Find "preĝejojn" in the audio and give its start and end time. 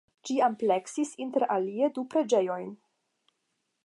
2.15-2.73